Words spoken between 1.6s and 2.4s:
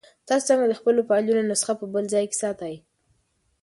په بل ځای کې